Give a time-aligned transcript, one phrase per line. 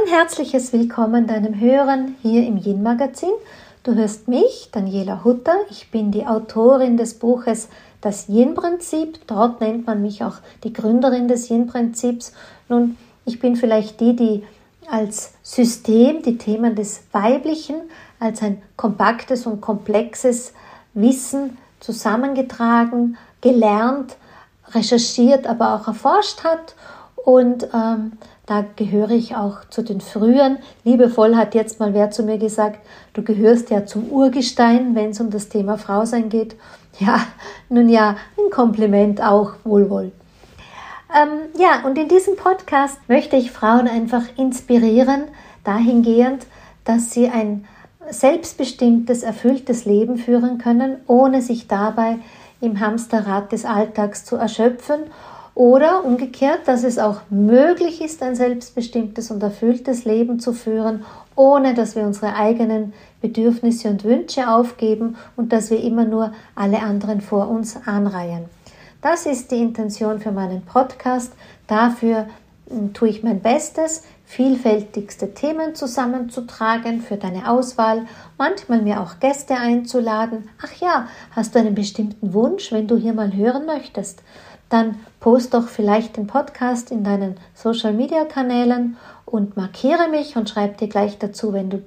[0.00, 3.32] Ein herzliches Willkommen deinem Hören hier im Yin Magazin.
[3.82, 5.54] Du hörst mich, Daniela Hutter.
[5.68, 7.68] Ich bin die Autorin des Buches
[8.00, 9.26] Das Yin-Prinzip.
[9.26, 12.32] Dort nennt man mich auch die Gründerin des Yin-Prinzips.
[12.68, 14.44] Nun, ich bin vielleicht die, die
[14.88, 17.76] als System die Themen des Weiblichen
[18.20, 20.54] als ein kompaktes und komplexes
[20.94, 24.16] Wissen zusammengetragen, gelernt,
[24.68, 26.74] recherchiert, aber auch erforscht hat.
[27.16, 28.12] Und ähm,
[28.50, 30.58] da gehöre ich auch zu den frühen.
[30.82, 32.80] Liebevoll hat jetzt mal wer zu mir gesagt,
[33.12, 36.56] du gehörst ja zum Urgestein, wenn es um das Thema Frau sein geht.
[36.98, 37.20] Ja,
[37.68, 40.10] nun ja, ein Kompliment auch, wohl wohl.
[41.16, 41.28] Ähm,
[41.60, 45.28] ja, und in diesem Podcast möchte ich Frauen einfach inspirieren,
[45.62, 46.44] dahingehend,
[46.84, 47.66] dass sie ein
[48.10, 52.18] selbstbestimmtes, erfülltes Leben führen können, ohne sich dabei
[52.60, 55.02] im Hamsterrad des Alltags zu erschöpfen
[55.60, 61.04] oder umgekehrt, dass es auch möglich ist, ein selbstbestimmtes und erfülltes Leben zu führen,
[61.36, 66.80] ohne dass wir unsere eigenen Bedürfnisse und Wünsche aufgeben und dass wir immer nur alle
[66.80, 68.46] anderen vor uns anreihen.
[69.02, 71.34] Das ist die Intention für meinen Podcast.
[71.66, 72.28] Dafür
[72.70, 78.06] hm, tue ich mein Bestes, vielfältigste Themen zusammenzutragen für deine Auswahl,
[78.38, 80.48] manchmal mir auch Gäste einzuladen.
[80.64, 84.22] Ach ja, hast du einen bestimmten Wunsch, wenn du hier mal hören möchtest?
[84.70, 88.96] Dann post doch vielleicht den Podcast in deinen Social Media Kanälen
[89.26, 91.82] und markiere mich und schreib dir gleich dazu, wenn du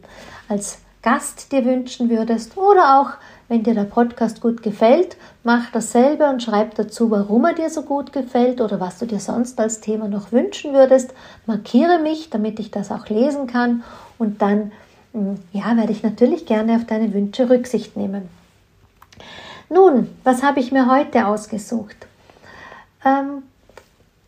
[0.47, 3.17] als Gast dir wünschen würdest oder auch
[3.49, 7.81] wenn dir der Podcast gut gefällt, mach dasselbe und schreib dazu, warum er dir so
[7.81, 11.13] gut gefällt oder was du dir sonst als Thema noch wünschen würdest.
[11.45, 13.83] Markiere mich, damit ich das auch lesen kann
[14.17, 14.71] und dann
[15.11, 18.29] hm, ja, werde ich natürlich gerne auf deine Wünsche Rücksicht nehmen.
[19.69, 22.07] Nun, was habe ich mir heute ausgesucht?
[23.05, 23.43] Ähm,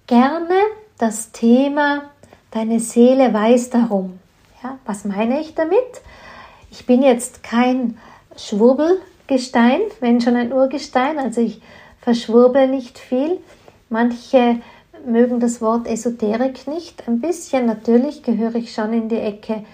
[0.07, 0.59] gerne
[0.97, 2.09] das Thema
[2.55, 4.17] Deine Seele weiß darum.
[4.63, 5.79] Ja, was meine ich damit?
[6.71, 7.97] Ich bin jetzt kein
[8.37, 11.61] Schwurbelgestein, wenn schon ein Urgestein, also ich
[11.99, 13.41] verschwurbel nicht viel.
[13.89, 14.61] Manche
[15.05, 17.05] mögen das Wort Esoterik nicht.
[17.09, 19.65] Ein bisschen natürlich gehöre ich schon in die Ecke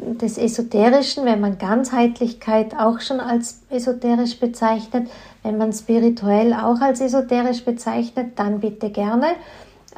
[0.00, 5.08] des Esoterischen, wenn man Ganzheitlichkeit auch schon als esoterisch bezeichnet,
[5.42, 9.32] wenn man spirituell auch als esoterisch bezeichnet, dann bitte gerne.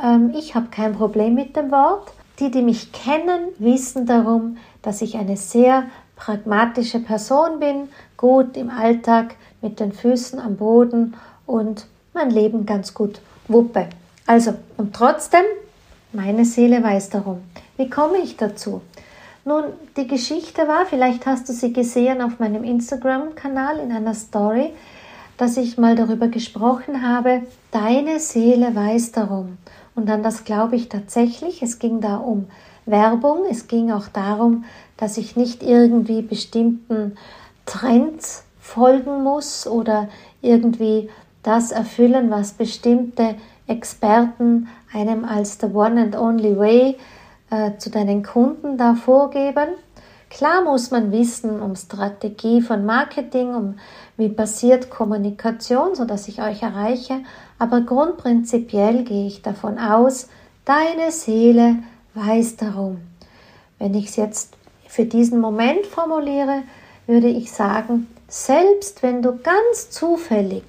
[0.02, 2.12] Ähm, ich habe kein Problem mit dem Wort.
[2.38, 5.84] Die, die mich kennen, wissen darum, dass ich eine sehr
[6.16, 11.14] pragmatische Person bin, gut im Alltag mit den Füßen am Boden
[11.46, 13.88] und mein Leben ganz gut wuppe.
[14.26, 15.44] Also, und trotzdem,
[16.12, 17.42] meine Seele weiß darum.
[17.76, 18.80] Wie komme ich dazu?
[19.44, 19.64] Nun,
[19.96, 24.72] die Geschichte war, vielleicht hast du sie gesehen auf meinem Instagram-Kanal in einer Story,
[25.36, 27.42] dass ich mal darüber gesprochen habe,
[27.72, 29.58] deine Seele weiß darum.
[29.96, 31.60] Und an das glaube ich tatsächlich.
[31.60, 32.46] Es ging da um
[32.86, 34.64] Werbung, es ging auch darum,
[34.96, 37.16] dass ich nicht irgendwie bestimmten
[37.66, 40.08] Trends folgen muss oder
[40.40, 41.10] irgendwie
[41.42, 43.34] das erfüllen, was bestimmte
[43.66, 46.96] Experten einem als the one and only way
[47.52, 49.68] äh, zu deinen Kunden da vorgeben.
[50.30, 53.74] Klar muss man wissen um Strategie von Marketing, um
[54.16, 57.20] wie passiert Kommunikation, sodass ich euch erreiche,
[57.58, 60.28] aber grundprinzipiell gehe ich davon aus,
[60.64, 61.76] deine Seele
[62.14, 63.02] weiß darum.
[63.78, 64.54] Wenn ich es jetzt
[64.88, 66.62] für diesen Moment formuliere,
[67.06, 70.64] würde ich sagen, selbst wenn du ganz zufällig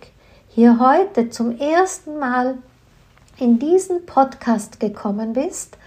[0.49, 2.57] hier heute zum ersten Mal
[3.39, 5.77] in diesen Podcast gekommen bist,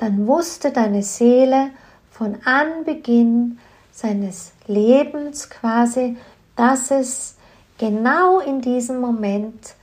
[0.00, 1.70] dann wusste deine Seele
[2.10, 3.58] von Anbeginn
[3.92, 6.16] seines Lebens quasi,
[6.56, 7.36] dass es
[7.76, 9.74] genau in diesem Moment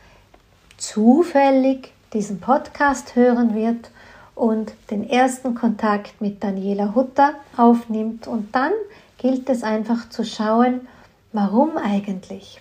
[0.77, 3.91] zufällig diesen Podcast hören wird
[4.33, 8.25] und den ersten Kontakt mit Daniela Hutter aufnimmt.
[8.25, 8.71] Und dann
[9.19, 10.87] gilt es einfach zu schauen,
[11.31, 12.59] warum eigentlich.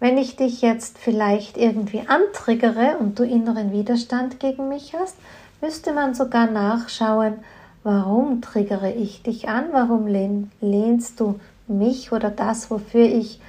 [0.00, 5.16] Wenn ich dich jetzt vielleicht irgendwie antriggere und du inneren Widerstand gegen mich hast,
[5.60, 7.34] müsste man sogar nachschauen,
[7.82, 13.40] warum triggere ich dich an, warum lehn, lehnst du mich oder das, wofür ich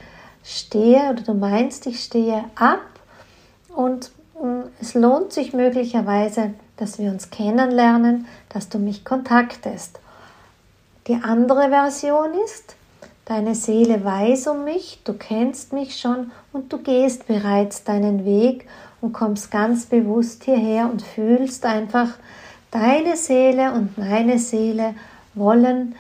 [0.44, 2.82] stehe oder du meinst, ich stehe ab.
[3.76, 4.12] Und
[4.42, 10.00] mm, es lohnt sich möglicherweise dass wir uns kennenlernen, dass du mich kontaktest.
[11.08, 12.76] Die andere Version ist,
[13.26, 18.68] deine Seele weiß um mich, du kennst mich schon und du gehst bereits deinen Weg
[19.02, 22.10] und kommst ganz bewusst hierher und fühlst einfach,
[22.72, 24.94] deine Seele und meine Seele
[25.34, 25.96] wollen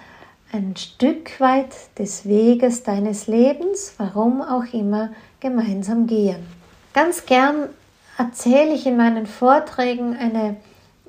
[0.51, 5.09] ein Stück weit des Weges deines Lebens, warum auch immer,
[5.39, 6.45] gemeinsam gehen.
[6.93, 7.69] Ganz gern
[8.17, 10.57] erzähle ich in meinen Vorträgen eine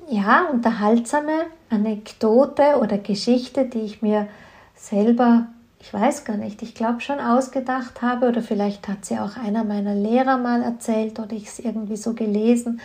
[0.09, 4.27] ja, unterhaltsame Anekdote oder Geschichte, die ich mir
[4.75, 5.47] selber,
[5.81, 9.63] ich weiß gar nicht, ich glaube schon ausgedacht habe oder vielleicht hat sie auch einer
[9.63, 12.79] meiner Lehrer mal erzählt oder ich es irgendwie so gelesen,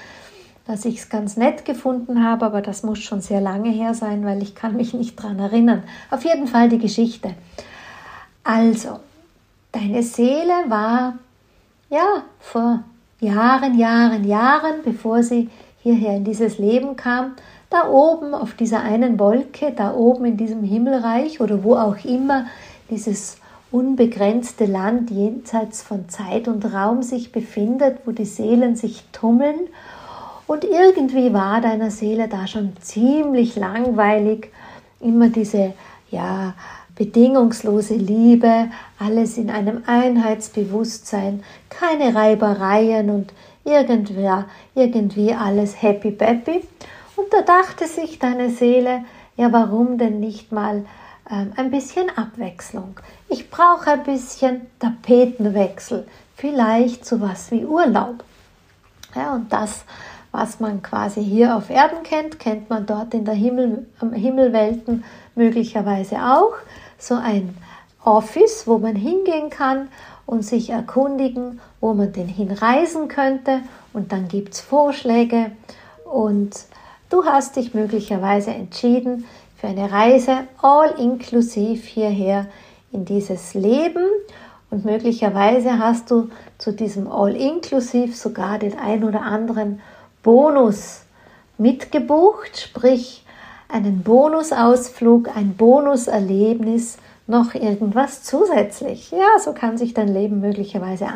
[0.66, 4.24] dass ich es ganz nett gefunden habe, aber das muss schon sehr lange her sein,
[4.24, 5.82] weil ich kann mich nicht dran erinnern.
[6.10, 7.34] Auf jeden Fall die Geschichte.
[8.42, 8.98] Also,
[9.72, 11.18] deine Seele war
[11.90, 12.82] ja vor
[13.20, 15.50] Jahren, Jahren, Jahren, bevor sie
[15.82, 17.36] hierher in dieses Leben kam,
[17.68, 22.46] da oben auf dieser einen Wolke, da oben in diesem Himmelreich oder wo auch immer
[22.90, 23.38] dieses
[23.70, 29.58] unbegrenzte Land jenseits von Zeit und Raum sich befindet, wo die Seelen sich tummeln.
[30.46, 34.52] Und irgendwie war deiner Seele da schon ziemlich langweilig,
[35.00, 35.74] immer diese
[36.10, 36.54] ja
[36.94, 38.68] bedingungslose Liebe,
[38.98, 43.32] alles in einem Einheitsbewusstsein, keine Reibereien und
[43.64, 46.62] irgendwer, irgendwie alles happy peppy.
[47.16, 49.04] Und da dachte sich deine Seele,
[49.36, 50.84] ja, warum denn nicht mal
[51.30, 53.00] ähm, ein bisschen Abwechslung?
[53.28, 56.06] Ich brauche ein bisschen Tapetenwechsel,
[56.36, 58.24] vielleicht sowas wie Urlaub.
[59.14, 59.84] Ja, und das,
[60.32, 66.16] was man quasi hier auf Erden kennt, kennt man dort in der Himmel, Himmelwelten möglicherweise
[66.16, 66.54] auch.
[66.98, 67.56] So ein
[68.04, 69.88] Office, wo man hingehen kann
[70.26, 73.60] und sich erkundigen, wo man denn hinreisen könnte.
[73.92, 75.52] Und dann gibt es Vorschläge
[76.04, 76.54] und
[77.08, 79.24] du hast dich möglicherweise entschieden
[79.66, 82.46] für eine Reise all inklusiv hierher
[82.92, 84.04] in dieses Leben.
[84.70, 89.80] Und möglicherweise hast du zu diesem all inklusiv sogar den ein oder anderen
[90.22, 91.02] Bonus
[91.58, 93.24] mitgebucht, sprich
[93.68, 99.10] einen Bonusausflug, ein Bonuserlebnis noch irgendwas zusätzlich.
[99.10, 101.08] Ja, so kann sich dein Leben möglicherweise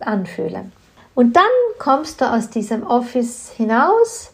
[0.00, 0.72] anfühlen.
[1.14, 1.44] Und dann
[1.78, 4.32] kommst du aus diesem Office hinaus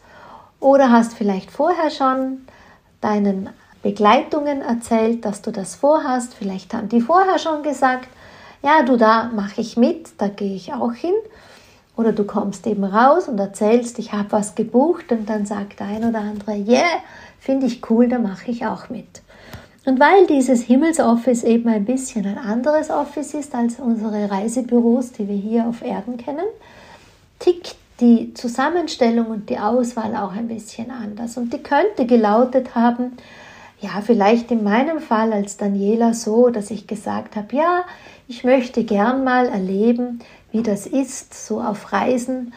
[0.61, 2.47] oder hast vielleicht vorher schon
[3.01, 3.51] deinen
[3.83, 6.35] Begleitungen erzählt, dass du das vorhast.
[6.35, 8.09] Vielleicht haben die vorher schon gesagt,
[8.63, 11.15] ja, du da mache ich mit, da gehe ich auch hin.
[11.97, 15.87] Oder du kommst eben raus und erzählst, ich habe was gebucht und dann sagt der
[15.87, 17.03] ein oder andere, yeah,
[17.39, 19.23] finde ich cool, da mache ich auch mit.
[19.87, 25.27] Und weil dieses Himmelsoffice eben ein bisschen ein anderes Office ist als unsere Reisebüros, die
[25.27, 26.47] wir hier auf Erden kennen,
[27.39, 31.37] tickt die Zusammenstellung und die Auswahl auch ein bisschen anders.
[31.37, 33.13] Und die könnte gelautet haben,
[33.81, 37.85] ja, vielleicht in meinem Fall als Daniela so, dass ich gesagt habe, ja,
[38.29, 40.21] ich möchte gern mal erleben,
[40.53, 42.53] wie das ist, so auf Reisen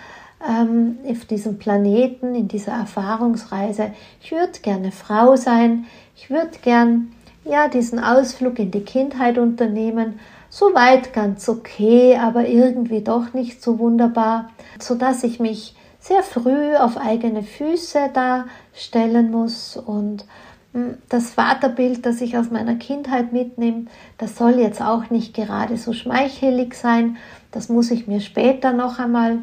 [0.47, 3.91] ähm, auf diesem Planeten, in dieser Erfahrungsreise.
[4.21, 5.85] Ich würde gerne Frau sein,
[6.15, 7.11] ich würde gern
[7.45, 10.19] ja diesen Ausflug in die Kindheit unternehmen.
[10.55, 16.75] Soweit ganz okay, aber irgendwie doch nicht so wunderbar, so dass ich mich sehr früh
[16.75, 20.25] auf eigene Füße da stellen muss und
[20.73, 23.85] hm, das Vaterbild, das ich aus meiner Kindheit mitnehme,
[24.19, 27.17] das soll jetzt auch nicht gerade so schmeichelig sein.
[27.51, 29.39] Das muss ich mir später noch einmal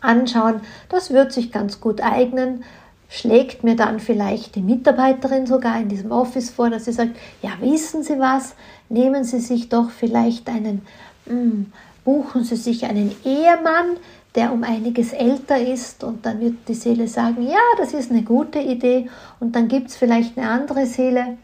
[0.00, 0.62] anschauen.
[0.88, 2.64] Das wird sich ganz gut eignen.
[3.10, 7.50] Schlägt mir dann vielleicht die Mitarbeiterin sogar in diesem Office vor, dass sie sagt, ja,
[7.60, 8.54] wissen Sie was,
[8.88, 10.82] nehmen Sie sich doch vielleicht einen,
[11.26, 11.72] mh, hm,
[12.04, 13.96] buchen Sie sich einen Ehemann,
[14.34, 18.22] der um einiges älter ist und dann wird die Seele sagen, ja, das ist eine
[18.22, 19.08] gute Idee
[19.40, 21.38] und dann gibt es vielleicht eine andere Seele,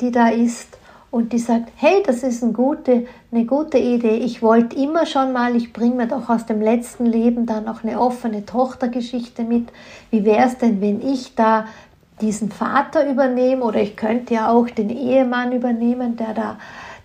[0.00, 0.76] die da ist
[1.10, 4.16] und die sagt, hey, das ist eine gute, eine gute Idee.
[4.16, 7.84] Ich wollte immer schon mal, ich bringe mir doch aus dem letzten Leben da noch
[7.84, 9.68] eine offene Tochtergeschichte mit.
[10.10, 11.66] Wie wäre es denn, wenn ich da
[12.20, 16.58] diesen Vater übernehme oder ich könnte ja auch den Ehemann übernehmen, der da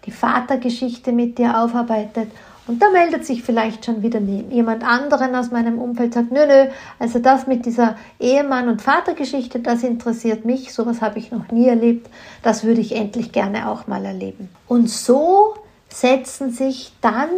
[0.06, 2.32] die Vatergeschichte mit dir aufarbeitet.
[2.68, 6.68] Und da meldet sich vielleicht schon wieder jemand anderen aus meinem Umfeld, sagt, nö, nö,
[7.00, 11.68] also das mit dieser Ehemann- und Vatergeschichte, das interessiert mich, sowas habe ich noch nie
[11.68, 12.08] erlebt,
[12.44, 14.50] das würde ich endlich gerne auch mal erleben.
[14.68, 15.56] Und so
[15.90, 17.30] setzen sich dann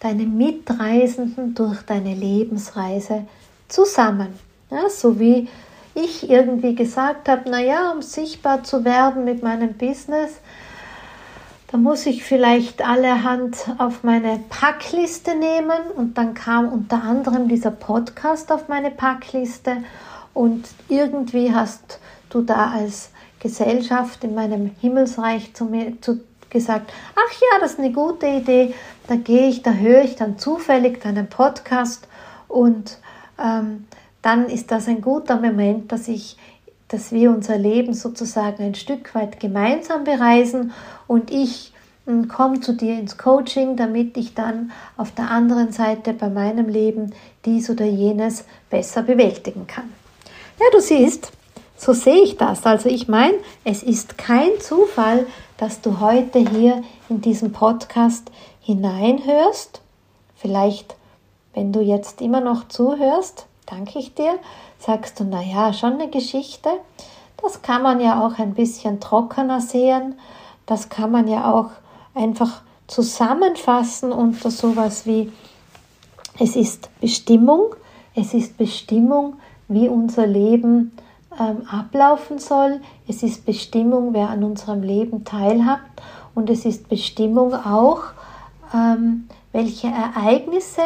[0.00, 3.24] deine Mitreisenden durch deine Lebensreise
[3.68, 4.28] zusammen.
[4.70, 5.48] Ja, so wie
[5.94, 10.40] ich irgendwie gesagt habe, naja, um sichtbar zu werden mit meinem Business,
[11.72, 15.90] da muss ich vielleicht allerhand auf meine Packliste nehmen.
[15.96, 19.78] Und dann kam unter anderem dieser Podcast auf meine Packliste.
[20.34, 26.20] Und irgendwie hast du da als Gesellschaft in meinem Himmelsreich zu mir zu,
[26.50, 28.74] gesagt, ach ja, das ist eine gute Idee,
[29.08, 32.06] da gehe ich, da höre ich dann zufällig deinen Podcast.
[32.48, 32.98] Und
[33.42, 33.86] ähm,
[34.22, 36.36] dann ist das ein guter Moment, dass ich
[36.92, 40.72] dass wir unser Leben sozusagen ein Stück weit gemeinsam bereisen
[41.06, 41.72] und ich
[42.04, 46.68] hm, komme zu dir ins Coaching, damit ich dann auf der anderen Seite bei meinem
[46.68, 47.14] Leben
[47.46, 49.90] dies oder jenes besser bewältigen kann.
[50.60, 51.32] Ja, du siehst,
[51.78, 52.66] so sehe ich das.
[52.66, 55.26] Also ich meine, es ist kein Zufall,
[55.56, 59.80] dass du heute hier in diesen Podcast hineinhörst.
[60.36, 60.94] Vielleicht,
[61.54, 64.38] wenn du jetzt immer noch zuhörst, danke ich dir,
[64.78, 66.70] sagst du, naja, schon eine Geschichte.
[67.42, 70.14] Das kann man ja auch ein bisschen trockener sehen.
[70.66, 71.70] Das kann man ja auch
[72.14, 75.32] einfach zusammenfassen unter sowas wie,
[76.38, 77.74] es ist Bestimmung,
[78.14, 79.34] es ist Bestimmung,
[79.68, 80.92] wie unser Leben
[81.38, 82.80] ähm, ablaufen soll.
[83.08, 85.80] Es ist Bestimmung, wer an unserem Leben teilhat.
[86.34, 88.02] Und es ist Bestimmung auch,
[88.74, 90.82] ähm, welche Ereignisse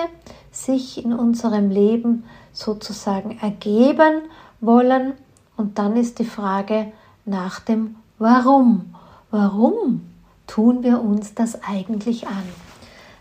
[0.50, 2.25] sich in unserem Leben
[2.57, 4.23] sozusagen ergeben
[4.61, 5.15] wollen.
[5.57, 6.93] Und dann ist die Frage
[7.25, 8.95] nach dem Warum.
[9.31, 10.07] Warum
[10.47, 12.45] tun wir uns das eigentlich an?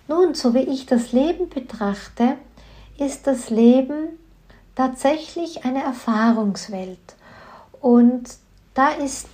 [0.07, 2.37] Nun, so wie ich das Leben betrachte,
[2.97, 4.19] ist das Leben
[4.75, 7.15] tatsächlich eine Erfahrungswelt.
[7.81, 8.23] Und
[8.73, 9.27] da ist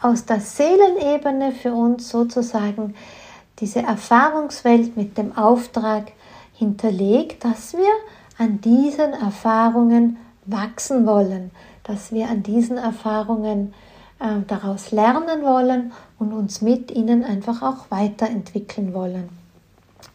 [0.00, 2.94] aus der Seelenebene für uns sozusagen
[3.58, 6.12] diese Erfahrungswelt mit dem Auftrag
[6.54, 7.92] hinterlegt, dass wir
[8.42, 11.52] an diesen Erfahrungen wachsen wollen,
[11.84, 13.72] dass wir an diesen Erfahrungen
[14.18, 19.28] äh, daraus lernen wollen und uns mit ihnen einfach auch weiterentwickeln wollen.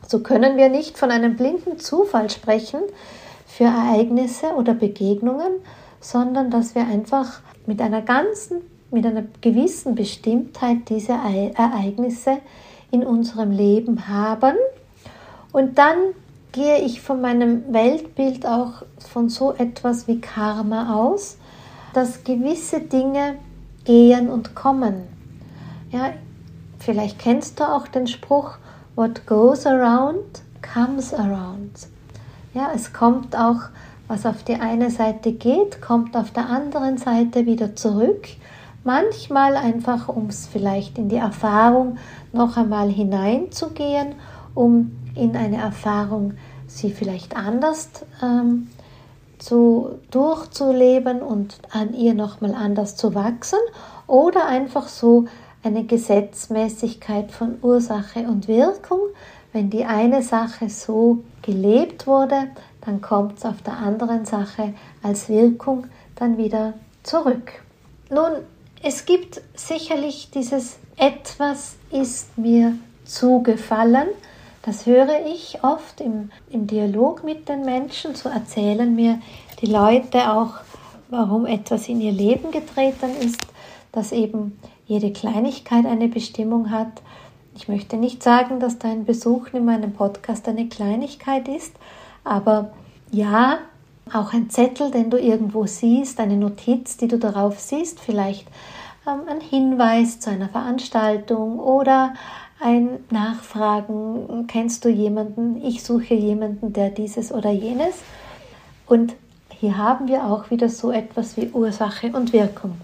[0.05, 2.81] So können wir nicht von einem blinden Zufall sprechen
[3.45, 5.53] für Ereignisse oder Begegnungen,
[6.01, 8.59] sondern dass wir einfach mit einer ganzen,
[8.91, 12.39] mit einer gewissen Bestimmtheit diese Ereignisse
[12.91, 14.55] in unserem Leben haben.
[15.53, 15.97] Und dann
[16.57, 21.37] gehe ich von meinem Weltbild auch von so etwas wie Karma aus,
[21.93, 23.35] dass gewisse Dinge
[23.85, 25.03] gehen und kommen.
[25.91, 26.13] Ja,
[26.79, 28.57] vielleicht kennst du auch den Spruch,
[28.95, 30.41] What goes around
[30.73, 31.87] comes around.
[32.55, 33.61] Ja, es kommt auch,
[34.07, 38.29] was auf die eine Seite geht, kommt auf der anderen Seite wieder zurück.
[38.83, 41.99] Manchmal einfach, um es vielleicht in die Erfahrung
[42.33, 44.15] noch einmal hineinzugehen,
[44.55, 46.33] um in eine Erfahrung
[46.67, 47.89] sie vielleicht anders
[48.21, 48.69] ähm,
[49.39, 53.59] zu, durchzuleben und an ihr nochmal anders zu wachsen
[54.07, 55.25] oder einfach so
[55.63, 58.99] eine Gesetzmäßigkeit von Ursache und Wirkung.
[59.53, 62.47] Wenn die eine Sache so gelebt wurde,
[62.81, 67.51] dann kommt es auf der anderen Sache als Wirkung dann wieder zurück.
[68.09, 68.31] Nun,
[68.83, 74.07] es gibt sicherlich dieses etwas ist mir zugefallen.
[74.61, 78.15] Das höre ich oft im, im Dialog mit den Menschen.
[78.15, 79.19] So erzählen mir
[79.61, 80.55] die Leute auch,
[81.09, 83.41] warum etwas in ihr Leben getreten ist,
[83.91, 87.01] dass eben jede Kleinigkeit eine Bestimmung hat.
[87.55, 91.73] Ich möchte nicht sagen, dass dein Besuch in meinem Podcast eine Kleinigkeit ist,
[92.23, 92.71] aber
[93.11, 93.59] ja,
[94.13, 98.47] auch ein Zettel, den du irgendwo siehst, eine Notiz, die du darauf siehst, vielleicht
[99.07, 102.13] ähm, ein Hinweis zu einer Veranstaltung oder
[102.59, 107.95] ein Nachfragen, kennst du jemanden, ich suche jemanden, der dieses oder jenes.
[108.85, 109.15] Und
[109.59, 112.77] hier haben wir auch wieder so etwas wie Ursache und Wirkung.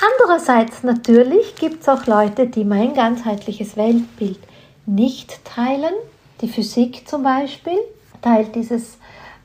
[0.00, 4.38] Andererseits natürlich gibt es auch Leute, die mein ganzheitliches Weltbild
[4.86, 5.92] nicht teilen.
[6.40, 7.78] Die Physik zum Beispiel
[8.22, 8.98] teilt dieses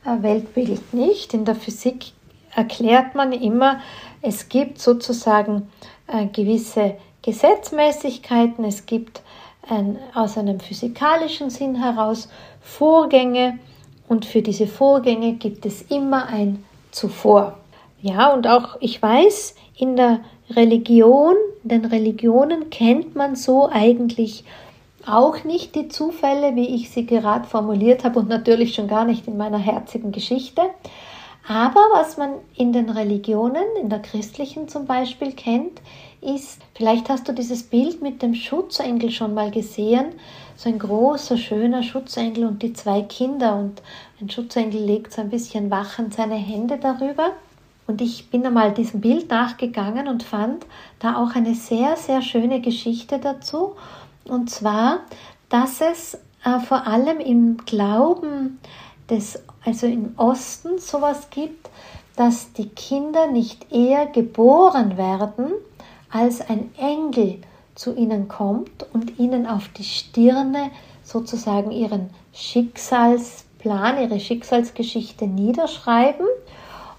[0.04, 1.34] äh, Weltbild nicht.
[1.34, 2.12] In der Physik
[2.54, 3.80] erklärt man immer,
[4.22, 5.68] es gibt sozusagen
[6.06, 9.22] äh, gewisse Gesetzmäßigkeiten, es gibt
[9.66, 12.28] ein, aus einem physikalischen Sinn heraus
[12.60, 13.58] Vorgänge
[14.08, 17.58] und für diese Vorgänge gibt es immer ein Zuvor.
[18.02, 24.44] Ja, und auch ich weiß, in der Religion, den Religionen kennt man so eigentlich
[25.06, 29.26] auch nicht die Zufälle, wie ich sie gerade formuliert habe und natürlich schon gar nicht
[29.26, 30.60] in meiner herzigen Geschichte.
[31.46, 35.80] Aber was man in den Religionen, in der christlichen zum Beispiel kennt,
[36.24, 40.12] ist, vielleicht hast du dieses Bild mit dem Schutzengel schon mal gesehen,
[40.56, 43.56] so ein großer, schöner Schutzengel und die zwei Kinder.
[43.56, 43.82] Und
[44.20, 47.32] ein Schutzengel legt so ein bisschen wachend seine Hände darüber.
[47.86, 50.64] Und ich bin einmal diesem Bild nachgegangen und fand
[51.00, 53.74] da auch eine sehr, sehr schöne Geschichte dazu.
[54.24, 55.00] Und zwar,
[55.50, 56.14] dass es
[56.44, 58.58] äh, vor allem im Glauben
[59.10, 61.68] des, also im Osten sowas gibt,
[62.16, 65.52] dass die Kinder nicht eher geboren werden,
[66.14, 67.40] als ein Engel
[67.74, 70.70] zu ihnen kommt und ihnen auf die Stirne
[71.02, 76.26] sozusagen ihren Schicksalsplan, ihre Schicksalsgeschichte niederschreiben.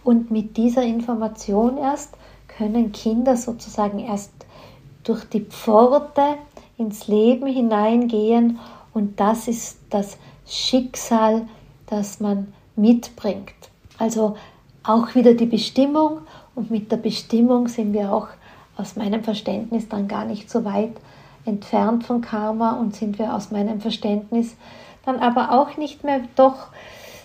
[0.04, 2.16] Und mit dieser Information erst
[2.50, 4.34] können Kinder sozusagen erst
[5.06, 6.36] durch die Pforte
[6.78, 8.60] ins Leben hineingehen.
[8.94, 11.48] Und das ist das Schicksal,
[11.88, 13.54] das man mitbringt.
[13.98, 14.36] Also
[14.84, 16.20] auch wieder die Bestimmung.
[16.54, 18.28] Und mit der Bestimmung sind wir auch
[18.78, 20.94] aus meinem Verständnis dann gar nicht so weit
[21.46, 24.56] entfernt von Karma und sind wir aus meinem Verständnis
[25.06, 26.68] dann aber auch nicht mehr doch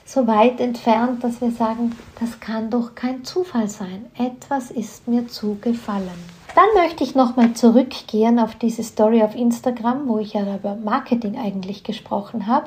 [0.04, 4.07] so weit entfernt, dass wir sagen, das kann doch kein Zufall sein.
[4.19, 6.40] Etwas ist mir zugefallen.
[6.54, 11.38] Dann möchte ich nochmal zurückgehen auf diese Story auf Instagram, wo ich ja über Marketing
[11.38, 12.66] eigentlich gesprochen habe.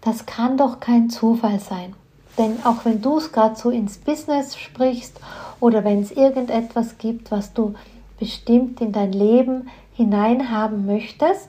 [0.00, 1.94] Das kann doch kein Zufall sein.
[2.38, 5.20] Denn auch wenn du es gerade so ins Business sprichst
[5.58, 7.74] oder wenn es irgendetwas gibt, was du
[8.20, 11.48] bestimmt in dein Leben hineinhaben möchtest,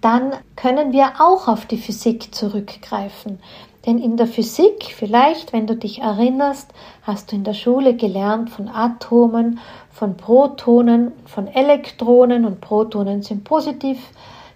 [0.00, 3.38] dann können wir auch auf die Physik zurückgreifen.
[3.84, 6.70] Denn in der Physik, vielleicht, wenn du dich erinnerst,
[7.02, 9.58] hast du in der Schule gelernt von Atomen,
[9.90, 13.98] von Protonen, von Elektronen und Protonen sind positiv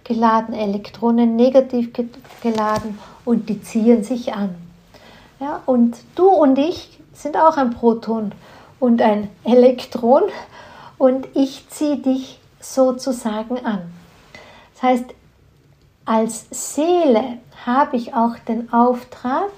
[0.03, 1.91] geladen, Elektronen negativ
[2.41, 4.55] geladen und die ziehen sich an.
[5.39, 8.31] Ja, und du und ich sind auch ein Proton
[8.79, 10.23] und ein Elektron
[10.97, 13.81] und ich ziehe dich sozusagen an.
[14.73, 15.05] Das heißt,
[16.05, 19.49] als Seele habe ich auch den Auftrag,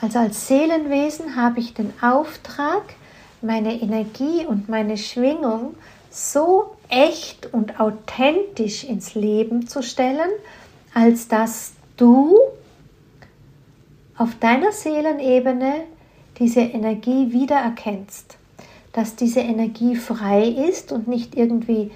[0.00, 2.82] also als Seelenwesen habe ich den Auftrag,
[3.40, 5.74] meine Energie und meine Schwingung
[6.10, 10.30] so echt und authentisch ins Leben zu stellen,
[10.94, 12.38] als dass du
[14.16, 15.84] auf deiner Seelenebene
[16.38, 18.36] diese Energie wiedererkennst,
[18.94, 21.90] dass diese Energie frei ist und nicht irgendwie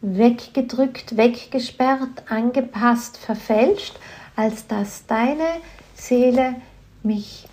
[0.00, 3.98] weggedrückt, weggesperrt, angepasst, verfälscht,
[4.36, 5.44] als dass deine
[5.94, 6.54] Seele
[7.02, 7.46] mich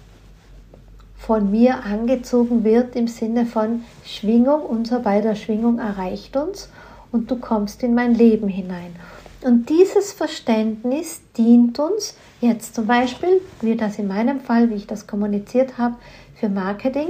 [1.18, 6.70] von mir angezogen wird im Sinne von Schwingung, unser beider Schwingung erreicht uns
[7.12, 8.96] und du kommst in mein Leben hinein.
[9.44, 14.88] Und dieses Verständnis dient uns jetzt zum Beispiel, wie das in meinem Fall, wie ich
[14.88, 15.96] das kommuniziert habe,
[16.36, 17.08] für Marketing.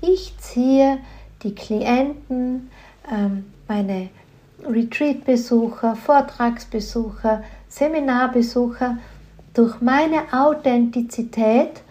[0.00, 0.98] Ich ziehe
[1.44, 2.70] die Klienten,
[3.10, 4.08] ähm, meine
[4.66, 8.98] Retreat-Besucher, Vortragsbesucher, Seminarbesucher
[9.52, 11.82] durch meine Authentizität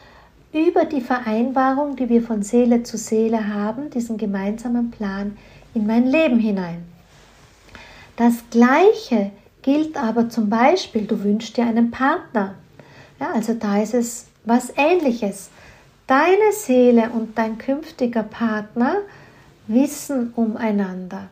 [0.51, 5.37] über die Vereinbarung, die wir von Seele zu Seele haben, diesen gemeinsamen Plan
[5.73, 6.83] in mein Leben hinein.
[8.15, 9.31] Das Gleiche
[9.63, 12.55] gilt aber zum Beispiel, du wünschst dir einen Partner.
[13.19, 15.49] Ja, also da ist es was Ähnliches.
[16.05, 18.97] Deine Seele und dein künftiger Partner
[19.67, 21.30] wissen umeinander.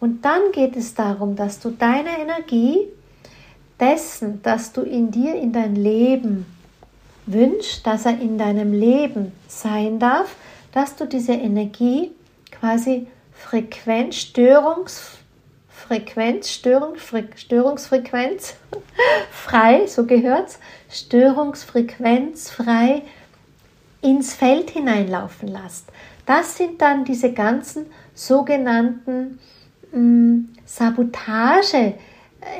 [0.00, 2.88] Und dann geht es darum, dass du deine Energie
[3.80, 6.46] dessen, dass du in dir in dein Leben
[7.26, 10.36] wünschst, dass er in deinem Leben sein darf,
[10.72, 12.12] dass du diese Energie
[12.50, 16.96] quasi Frequenz, Störungsfrequenz, Störung,
[17.36, 18.56] Störungsfrequenz
[19.30, 20.58] frei, so gehört's,
[20.90, 23.02] Störungsfrequenz frei
[24.00, 25.90] ins Feld hineinlaufen lässt.
[26.28, 29.38] Das sind dann diese ganzen sogenannten
[29.92, 31.94] mh, mm, Sabotage,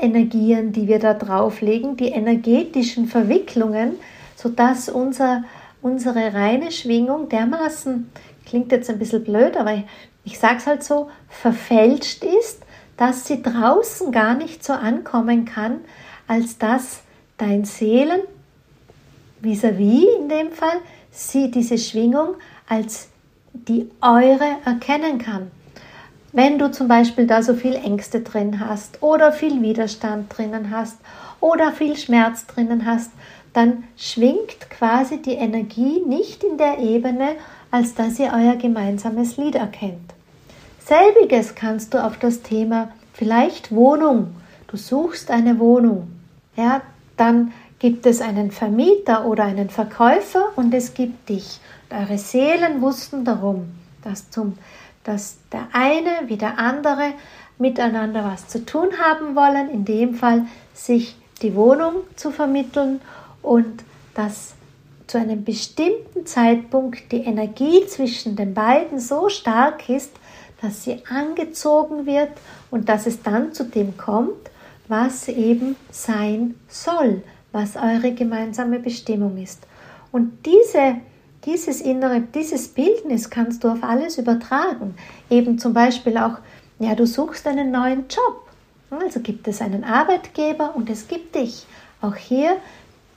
[0.01, 3.99] Energien, die wir da drauflegen, die energetischen Verwicklungen,
[4.35, 5.43] sodass unser,
[5.83, 8.09] unsere reine Schwingung dermaßen,
[8.43, 9.83] klingt jetzt ein bisschen blöd, aber ich,
[10.23, 12.63] ich sage es halt so, verfälscht ist,
[12.97, 15.81] dass sie draußen gar nicht so ankommen kann,
[16.27, 17.01] als dass
[17.37, 18.21] dein Seelen,
[19.41, 20.79] vis-à-vis -vis in dem Fall,
[21.11, 22.29] sie diese Schwingung
[22.67, 23.09] als
[23.67, 25.51] die eure erkennen kann.
[26.31, 30.97] Wenn du zum Beispiel da so viel Ängste drin hast oder viel Widerstand drinnen hast
[31.41, 33.11] oder viel Schmerz drinnen hast,
[33.53, 37.35] dann schwingt quasi die Energie nicht in der Ebene,
[37.71, 40.13] als dass ihr euer gemeinsames Lied erkennt.
[40.85, 44.35] Selbiges kannst du auf das Thema vielleicht Wohnung.
[44.67, 46.07] Du suchst eine Wohnung.
[46.55, 46.81] Ja,
[47.17, 51.59] dann gibt es einen Vermieter oder einen Verkäufer und es gibt dich.
[51.89, 53.71] Eure Seelen wussten darum,
[54.03, 54.57] dass zum
[55.03, 57.13] dass der eine wie der andere
[57.57, 63.01] miteinander was zu tun haben wollen, in dem Fall sich die Wohnung zu vermitteln
[63.41, 64.53] und dass
[65.07, 70.11] zu einem bestimmten Zeitpunkt die Energie zwischen den beiden so stark ist,
[70.61, 72.29] dass sie angezogen wird
[72.69, 74.51] und dass es dann zu dem kommt,
[74.87, 79.65] was eben sein soll, was eure gemeinsame Bestimmung ist.
[80.11, 80.97] Und diese
[81.45, 84.95] dieses innere, dieses Bildnis kannst du auf alles übertragen.
[85.29, 86.37] Eben zum Beispiel auch,
[86.79, 88.47] ja, du suchst einen neuen Job.
[88.89, 91.65] Also gibt es einen Arbeitgeber und es gibt dich.
[92.01, 92.57] Auch hier,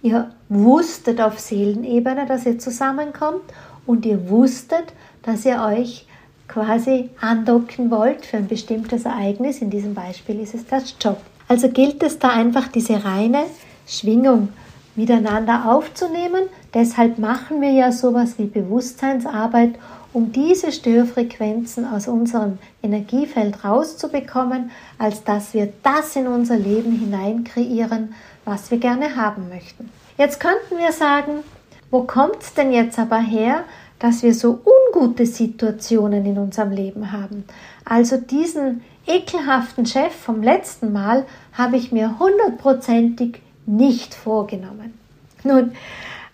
[0.02, 3.42] ihr wusstet auf Seelenebene, dass ihr zusammenkommt
[3.86, 6.06] und ihr wusstet, dass ihr euch
[6.48, 9.62] quasi andocken wollt für ein bestimmtes Ereignis.
[9.62, 11.20] In diesem Beispiel ist es das Job.
[11.48, 13.44] Also gilt es da einfach diese reine
[13.86, 14.48] Schwingung
[14.94, 16.44] miteinander aufzunehmen.
[16.74, 19.74] Deshalb machen wir ja sowas wie Bewusstseinsarbeit,
[20.12, 27.44] um diese Störfrequenzen aus unserem Energiefeld rauszubekommen, als dass wir das in unser Leben hinein
[27.44, 29.88] kreieren, was wir gerne haben möchten.
[30.18, 31.42] Jetzt könnten wir sagen,
[31.90, 33.64] wo kommt es denn jetzt aber her,
[33.98, 34.60] dass wir so
[34.94, 37.44] ungute Situationen in unserem Leben haben?
[37.84, 44.98] Also diesen ekelhaften Chef vom letzten Mal habe ich mir hundertprozentig nicht vorgenommen.
[45.44, 45.72] Nun,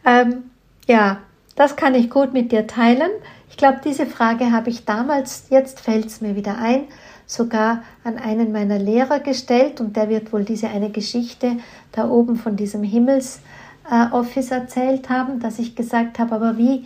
[0.04, 0.44] ähm,
[0.86, 1.18] ja,
[1.56, 3.10] das kann ich gut mit dir teilen.
[3.50, 6.84] Ich glaube, diese Frage habe ich damals, jetzt fällt es mir wieder ein,
[7.26, 11.58] sogar an einen meiner Lehrer gestellt und der wird wohl diese eine Geschichte
[11.92, 16.84] da oben von diesem Himmelsoffice äh, erzählt haben, dass ich gesagt habe, aber wie,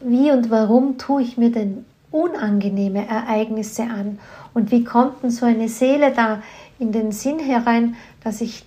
[0.00, 4.18] wie und warum tue ich mir denn unangenehme Ereignisse an?
[4.54, 6.42] Und wie kommt denn so eine Seele da
[6.78, 8.64] in den Sinn herein, dass ich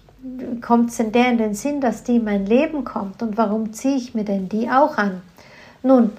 [0.62, 3.74] kommt es denn der in den Sinn, dass die in mein Leben kommt und warum
[3.74, 5.22] ziehe ich mir denn die auch an?
[5.84, 6.12] Nun,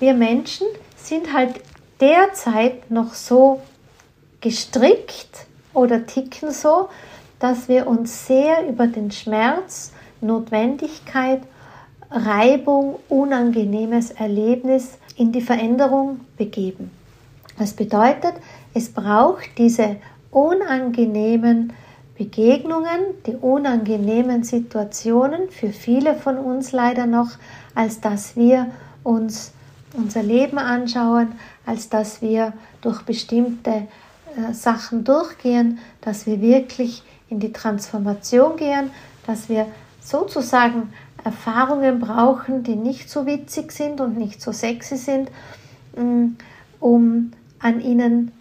[0.00, 1.60] wir Menschen sind halt
[2.00, 3.60] derzeit noch so
[4.40, 6.88] gestrickt oder ticken so,
[7.38, 11.42] dass wir uns sehr über den Schmerz, Notwendigkeit,
[12.10, 16.90] Reibung, unangenehmes Erlebnis in die Veränderung begeben.
[17.58, 18.34] Das bedeutet,
[18.74, 19.96] es braucht diese
[20.30, 21.72] unangenehmen
[22.16, 27.30] Begegnungen, die unangenehmen Situationen, für viele von uns leider noch,
[27.74, 28.70] als dass wir
[29.02, 29.52] uns
[29.94, 31.32] unser Leben anschauen,
[31.66, 33.70] als dass wir durch bestimmte
[34.36, 38.90] äh, Sachen durchgehen, dass wir wirklich in die Transformation gehen,
[39.26, 39.66] dass wir
[40.00, 40.92] sozusagen
[41.24, 45.30] Erfahrungen brauchen, die nicht so witzig sind und nicht so sexy sind,
[45.96, 46.36] mm,
[46.80, 48.32] um an ihnen,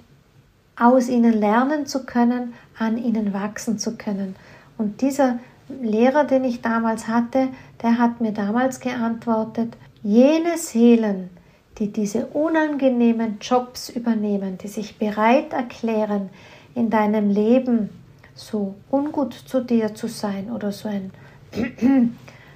[0.76, 4.36] aus ihnen lernen zu können, an ihnen wachsen zu können.
[4.78, 5.40] Und dieser
[5.82, 7.50] Lehrer, den ich damals hatte,
[7.82, 11.30] der hat mir damals geantwortet, jene Seelen,
[11.78, 16.30] die diese unangenehmen Jobs übernehmen, die sich bereit erklären,
[16.76, 17.90] in deinem Leben
[18.34, 21.12] so ungut zu dir zu sein oder so ein,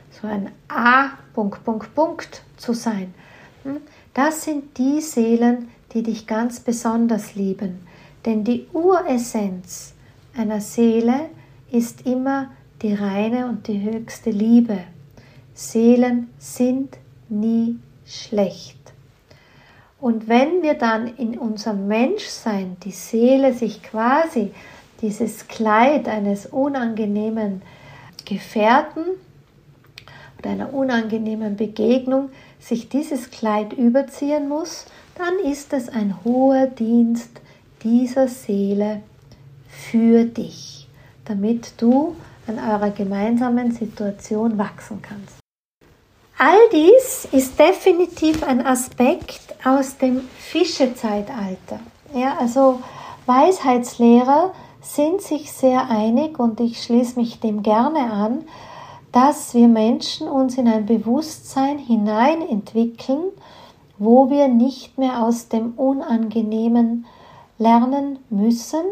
[0.10, 3.14] so ein A, Punkt, Punkt, Punkt zu sein,
[3.64, 3.78] hm,
[4.14, 7.85] das sind die Seelen, die dich ganz besonders lieben.
[8.26, 9.94] Denn die Uressenz
[10.36, 11.30] einer Seele
[11.72, 14.80] ist immer die reine und die höchste Liebe.
[15.54, 16.98] Seelen sind
[17.30, 18.78] nie schlecht.
[20.00, 24.52] Und wenn wir dann in unserem Menschsein die Seele sich quasi
[25.02, 27.62] dieses Kleid eines unangenehmen
[28.26, 29.04] Gefährten
[30.38, 34.86] oder einer unangenehmen Begegnung sich dieses Kleid überziehen muss,
[35.16, 37.42] dann ist es ein hoher Dienst
[37.86, 39.04] dieser Seele
[39.68, 40.90] für dich,
[41.24, 42.16] damit du
[42.48, 45.38] an eurer gemeinsamen Situation wachsen kannst.
[46.38, 51.80] All dies ist definitiv ein Aspekt aus dem Fischezeitalter.
[52.14, 52.82] Ja, also
[53.26, 58.44] Weisheitslehrer sind sich sehr einig und ich schließe mich dem gerne an,
[59.12, 63.24] dass wir Menschen uns in ein Bewusstsein hinein entwickeln,
[63.98, 67.06] wo wir nicht mehr aus dem Unangenehmen
[67.58, 68.84] lernen müssen,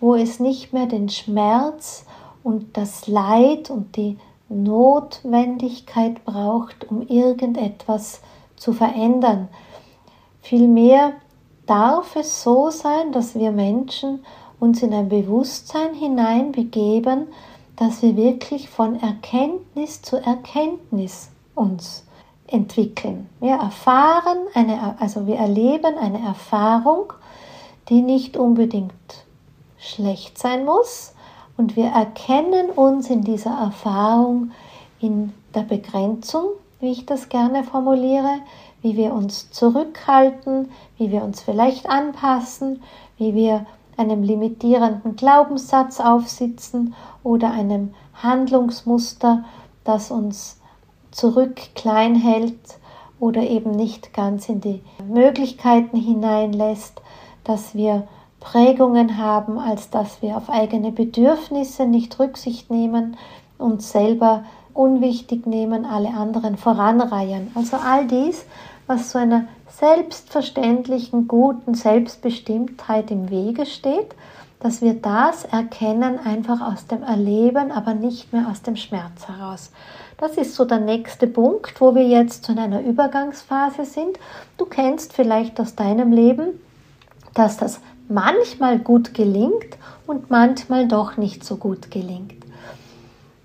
[0.00, 2.04] wo es nicht mehr den Schmerz
[2.42, 8.20] und das Leid und die Notwendigkeit braucht, um irgendetwas
[8.56, 9.48] zu verändern.
[10.40, 11.12] Vielmehr
[11.66, 14.24] darf es so sein, dass wir Menschen
[14.58, 17.28] uns in ein Bewusstsein hineinbegeben,
[17.76, 22.04] dass wir wirklich von Erkenntnis zu Erkenntnis uns
[22.46, 23.28] entwickeln.
[23.40, 27.12] Wir erfahren eine, also wir erleben eine Erfahrung,
[27.92, 28.94] die nicht unbedingt
[29.76, 31.12] schlecht sein muss.
[31.58, 34.52] Und wir erkennen uns in dieser Erfahrung
[34.98, 36.46] in der Begrenzung,
[36.80, 38.38] wie ich das gerne formuliere,
[38.80, 42.82] wie wir uns zurückhalten, wie wir uns vielleicht anpassen,
[43.18, 43.66] wie wir
[43.98, 49.44] einem limitierenden Glaubenssatz aufsitzen oder einem Handlungsmuster,
[49.84, 50.58] das uns
[51.10, 52.78] zurück klein hält
[53.20, 57.01] oder eben nicht ganz in die Möglichkeiten hineinlässt,
[57.44, 58.06] dass wir
[58.40, 63.16] Prägungen haben, als dass wir auf eigene Bedürfnisse nicht Rücksicht nehmen,
[63.58, 67.50] uns selber unwichtig nehmen, alle anderen voranreihen.
[67.54, 68.44] Also all dies,
[68.86, 74.14] was so einer selbstverständlichen, guten Selbstbestimmtheit im Wege steht,
[74.60, 79.72] dass wir das erkennen einfach aus dem Erleben, aber nicht mehr aus dem Schmerz heraus.
[80.18, 84.18] Das ist so der nächste Punkt, wo wir jetzt in einer Übergangsphase sind.
[84.56, 86.60] Du kennst vielleicht aus deinem Leben,
[87.34, 92.34] dass das manchmal gut gelingt und manchmal doch nicht so gut gelingt.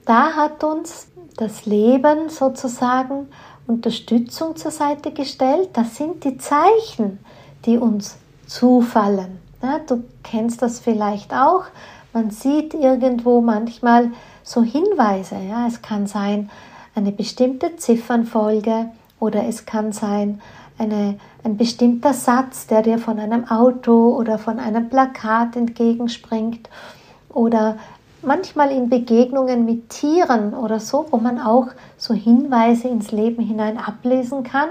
[0.06, 3.28] Da hat uns das Leben sozusagen
[3.68, 5.70] Unterstützung zur Seite gestellt.
[5.74, 7.20] Das sind die Zeichen,
[7.66, 9.40] die uns zufallen.
[9.62, 11.66] Ja, du kennst das vielleicht auch.
[12.14, 14.12] Man sieht irgendwo manchmal
[14.44, 15.36] so Hinweise.
[15.36, 16.50] Ja, es kann sein
[16.96, 20.42] eine bestimmte Ziffernfolge oder es kann sein
[20.78, 26.70] eine, ein bestimmter Satz, der dir von einem Auto oder von einem Plakat entgegenspringt
[27.30, 27.78] oder
[28.22, 33.78] manchmal in Begegnungen mit Tieren oder so, wo man auch so Hinweise ins Leben hinein
[33.78, 34.68] ablesen kann,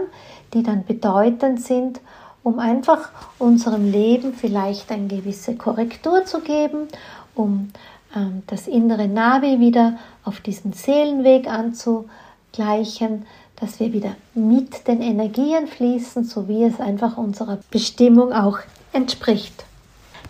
[0.53, 2.01] die dann bedeutend sind,
[2.43, 3.09] um einfach
[3.39, 6.89] unserem Leben vielleicht eine gewisse Korrektur zu geben,
[7.35, 7.71] um
[8.15, 13.25] ähm, das innere Navi wieder auf diesen Seelenweg anzugleichen,
[13.61, 18.59] dass wir wieder mit den Energien fließen, so wie es einfach unserer Bestimmung auch
[18.93, 19.65] entspricht.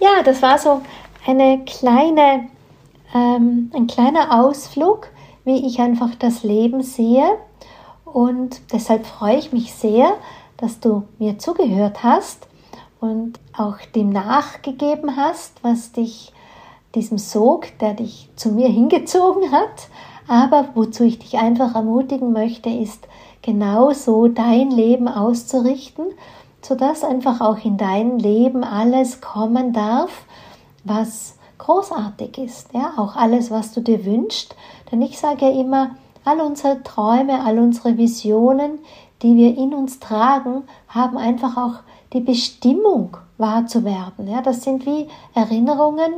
[0.00, 0.82] Ja, das war so
[1.26, 2.48] eine kleine,
[3.14, 5.08] ähm, ein kleiner Ausflug,
[5.44, 7.26] wie ich einfach das Leben sehe.
[8.04, 10.14] Und deshalb freue ich mich sehr,
[10.56, 12.46] dass du mir zugehört hast
[13.00, 16.32] und auch dem nachgegeben hast, was dich
[16.94, 19.88] diesem Sog, der dich zu mir hingezogen hat,
[20.28, 23.06] aber wozu ich dich einfach ermutigen möchte, ist
[23.42, 26.06] genau so dein Leben auszurichten,
[26.62, 30.24] sodass einfach auch in dein Leben alles kommen darf,
[30.84, 32.74] was großartig ist.
[32.74, 34.56] Ja, auch alles, was du dir wünschst.
[34.90, 35.90] Denn ich sage ja immer,
[36.24, 38.80] all unsere Träume, all unsere Visionen,
[39.22, 41.80] die wir in uns tragen, haben einfach auch
[42.12, 44.28] die Bestimmung wahr zu werden.
[44.28, 46.14] Ja, das sind wie Erinnerungen,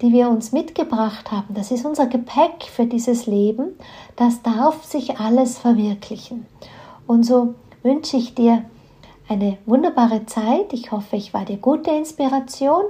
[0.00, 1.54] die wir uns mitgebracht haben.
[1.54, 3.78] Das ist unser Gepäck für dieses Leben.
[4.16, 6.46] Das darf sich alles verwirklichen.
[7.06, 8.64] Und so wünsche ich dir
[9.28, 10.72] eine wunderbare Zeit.
[10.72, 12.84] Ich hoffe, ich war dir gute Inspiration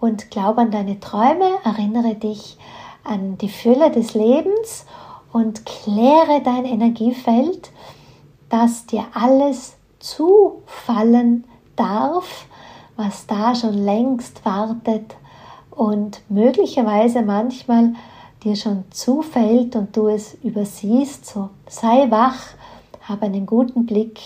[0.00, 1.50] und glaube an deine Träume.
[1.64, 2.58] Erinnere dich
[3.04, 4.86] an die Fülle des Lebens
[5.32, 7.70] und kläre dein Energiefeld,
[8.48, 11.44] dass dir alles zufallen
[11.76, 12.46] darf,
[12.96, 15.16] was da schon längst wartet
[15.74, 17.94] und möglicherweise manchmal
[18.44, 22.38] dir schon zufällt und du es übersiehst, so sei wach,
[23.08, 24.20] hab einen guten Blick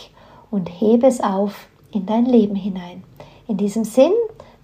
[0.50, 3.04] und hebe es auf in dein Leben hinein.
[3.46, 4.12] In diesem Sinn,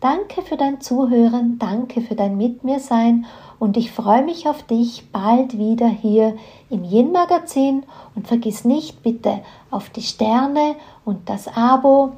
[0.00, 3.26] danke für dein Zuhören, danke für dein Mit mir sein
[3.58, 6.36] und ich freue mich auf dich bald wieder hier
[6.68, 9.40] im Yin Magazin und vergiss nicht bitte
[9.70, 12.12] auf die Sterne und das Abo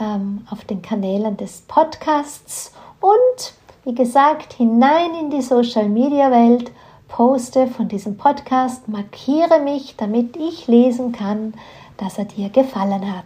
[0.00, 3.54] ähm, auf den Kanälen des Podcasts und
[3.86, 6.72] wie gesagt, hinein in die Social Media Welt,
[7.06, 11.54] poste von diesem Podcast, markiere mich, damit ich lesen kann,
[11.96, 13.24] dass er dir gefallen hat.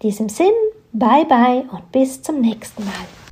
[0.00, 0.50] In diesem Sinn,
[0.92, 3.25] bye bye und bis zum nächsten Mal.